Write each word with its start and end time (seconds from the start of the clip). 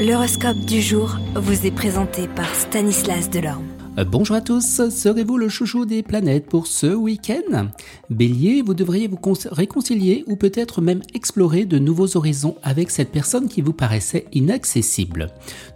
L'horoscope 0.00 0.56
du 0.60 0.80
jour 0.80 1.18
vous 1.34 1.66
est 1.66 1.70
présenté 1.70 2.26
par 2.26 2.54
Stanislas 2.54 3.28
Delorme. 3.28 3.66
Euh, 3.98 4.04
bonjour 4.06 4.34
à 4.34 4.40
tous, 4.40 4.88
serez-vous 4.88 5.36
le 5.36 5.50
chouchou 5.50 5.84
des 5.84 6.02
planètes 6.02 6.46
pour 6.46 6.68
ce 6.68 6.86
week-end? 6.86 7.68
Bélier, 8.08 8.62
vous 8.62 8.72
devriez 8.72 9.08
vous 9.08 9.18
réconcilier 9.50 10.24
ou 10.26 10.36
peut-être 10.36 10.80
même 10.80 11.02
explorer 11.12 11.66
de 11.66 11.78
nouveaux 11.78 12.16
horizons 12.16 12.56
avec 12.62 12.90
cette 12.90 13.12
personne 13.12 13.46
qui 13.46 13.60
vous 13.60 13.74
paraissait 13.74 14.24
inaccessible. 14.32 15.26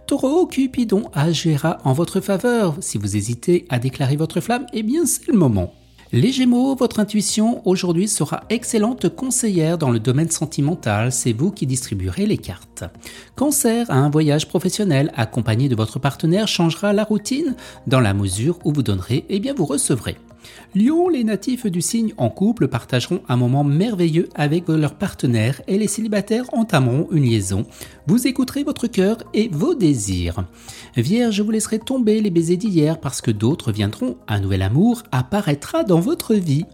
Taureau, 0.07 0.47
Cupidon 0.47 1.03
agira 1.13 1.77
en 1.83 1.93
votre 1.93 2.19
faveur. 2.19 2.77
Si 2.79 2.97
vous 2.97 3.15
hésitez 3.15 3.67
à 3.69 3.77
déclarer 3.77 4.15
votre 4.15 4.41
flamme, 4.41 4.65
eh 4.73 4.81
bien 4.81 5.05
c'est 5.05 5.27
le 5.27 5.37
moment. 5.37 5.71
Les 6.11 6.31
Gémeaux, 6.31 6.75
votre 6.75 6.99
intuition 6.99 7.61
aujourd'hui 7.67 8.07
sera 8.07 8.43
excellente 8.49 9.09
conseillère 9.09 9.77
dans 9.77 9.89
le 9.89 9.99
domaine 9.99 10.29
sentimental, 10.29 11.11
c'est 11.11 11.33
vous 11.33 11.51
qui 11.51 11.65
distribuerez 11.65 12.27
les 12.27 12.37
cartes. 12.37 12.83
Cancer, 13.35 13.89
un 13.89 14.09
voyage 14.09 14.47
professionnel 14.47 15.11
accompagné 15.15 15.67
de 15.67 15.75
votre 15.75 15.97
partenaire 15.97 16.47
changera 16.47 16.93
la 16.93 17.03
routine 17.03 17.55
dans 17.87 17.99
la 17.99 18.13
mesure 18.13 18.59
où 18.63 18.71
vous 18.71 18.83
donnerez, 18.83 19.17
et 19.17 19.37
eh 19.37 19.39
bien 19.39 19.55
vous 19.55 19.65
recevrez. 19.65 20.17
Lion, 20.75 21.09
les 21.09 21.23
natifs 21.23 21.65
du 21.65 21.81
signe 21.81 22.13
en 22.17 22.29
couple 22.29 22.67
partageront 22.67 23.21
un 23.29 23.37
moment 23.37 23.63
merveilleux 23.63 24.29
avec 24.35 24.67
leur 24.67 24.95
partenaire 24.95 25.61
et 25.67 25.77
les 25.77 25.87
célibataires 25.87 26.45
entameront 26.53 27.07
une 27.11 27.23
liaison. 27.23 27.65
Vous 28.07 28.27
écouterez 28.27 28.63
votre 28.63 28.87
cœur 28.87 29.17
et 29.33 29.49
vos 29.51 29.75
désirs. 29.75 30.45
Vierge, 30.95 31.41
vous 31.41 31.51
laisserez 31.51 31.79
tomber 31.79 32.21
les 32.21 32.29
baisers 32.29 32.57
d'hier 32.57 32.99
parce 32.99 33.21
que 33.21 33.31
d'autres 33.31 33.71
viendront. 33.71 34.17
Un 34.27 34.39
nouvel 34.39 34.61
amour 34.61 35.03
apparaîtra 35.11 35.83
dans 35.83 35.99
votre 35.99 36.35
vie. 36.35 36.65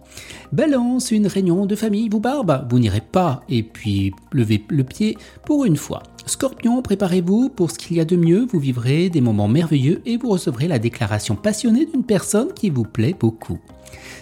Balance, 0.52 1.12
une 1.12 1.28
réunion 1.28 1.66
de 1.66 1.76
famille 1.76 2.10
vous 2.10 2.20
barbe. 2.20 2.68
Vous 2.70 2.80
n'irez 2.80 3.02
pas 3.02 3.44
et 3.50 3.64
puis 3.64 4.14
levez 4.32 4.64
le 4.70 4.84
pied 4.84 5.18
pour 5.46 5.66
une 5.66 5.78
fois. 5.78 6.04
Scorpion, 6.26 6.82
préparez-vous 6.82 7.50
pour 7.50 7.72
ce 7.72 7.78
qu'il 7.78 7.98
y 7.98 8.00
a 8.00 8.06
de 8.06 8.16
mieux, 8.16 8.46
vous 8.50 8.60
vivrez 8.60 9.10
des 9.10 9.22
moments 9.22 9.48
merveilleux 9.48 10.02
et 10.06 10.18
vous 10.18 10.30
recevrez 10.30 10.68
la 10.68 10.80
déclaration 10.80 11.36
passionnée 11.36 11.86
d'une 11.86 12.04
personne 12.04 12.54
qui 12.54 12.70
vous 12.70 12.84
plaît 12.84 13.16
beaucoup. 13.20 13.60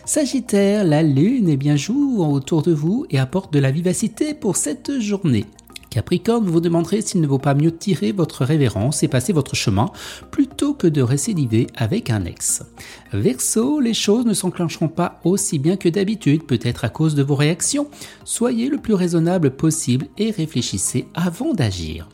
Sagittaire, 0.06 0.84
la 0.84 1.04
lune 1.04 1.50
est 1.50 1.58
bien 1.58 1.76
jour 1.76 2.30
autour 2.30 2.62
de 2.62 2.74
vous 2.74 3.06
et 3.10 3.20
apporte 3.20 3.54
de 3.54 3.60
la 3.60 3.72
vivacité 3.72 4.34
pour 4.34 4.56
cette 4.56 5.00
journée. 5.00 5.46
Capricorne, 5.90 6.46
vous 6.46 6.62
demanderez 6.62 7.02
s'il 7.02 7.22
ne 7.22 7.28
vaut 7.28 7.40
pas 7.40 7.56
mieux 7.56 7.76
tirer 7.76 8.12
votre 8.12 8.46
révérence 8.46 9.02
et 9.02 9.08
passer 9.08 9.34
votre 9.34 9.56
chemin 9.56 9.92
plutôt 10.32 10.74
que 10.74 10.88
de 10.88 11.02
récidiver 11.02 11.68
avec 11.76 12.10
un 12.10 12.26
ex. 12.26 12.64
Verseau, 13.12 13.80
les 13.80 13.94
choses 13.94 14.26
ne 14.26 14.34
s'enclencheront 14.34 14.88
pas 14.88 15.20
aussi 15.24 15.58
bien 15.58 15.78
que 15.78 15.90
d'habitude, 15.90 16.44
peut-être 16.44 16.86
à 16.86 16.90
cause 16.90 17.16
de 17.16 17.24
vos 17.24 17.36
réactions. 17.36 17.88
Soyez 18.24 18.70
le 18.70 18.78
plus 18.78 18.94
raisonnable 18.94 19.52
possible 19.52 20.08
et 20.18 20.32
réfléchissez 20.32 21.08
avant 21.16 21.54
d'agir. 21.54 22.08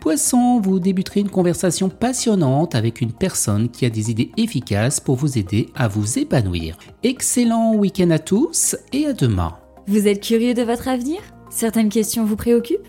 Poisson, 0.00 0.60
vous 0.60 0.80
débuterez 0.80 1.20
une 1.20 1.30
conversation 1.30 1.88
passionnante 1.88 2.74
avec 2.74 3.00
une 3.00 3.12
personne 3.12 3.68
qui 3.68 3.84
a 3.86 3.90
des 3.90 4.10
idées 4.10 4.32
efficaces 4.36 4.98
pour 4.98 5.16
vous 5.16 5.38
aider 5.38 5.68
à 5.76 5.88
vous 5.88 6.18
épanouir. 6.18 6.76
Excellent 7.02 7.74
week-end 7.74 8.10
à 8.10 8.18
tous 8.18 8.76
et 8.92 9.06
à 9.06 9.12
demain. 9.12 9.56
Vous 9.86 10.08
êtes 10.08 10.22
curieux 10.22 10.54
de 10.54 10.62
votre 10.62 10.88
avenir? 10.88 11.20
Certaines 11.50 11.88
questions 11.88 12.24
vous 12.24 12.36
préoccupent? 12.36 12.88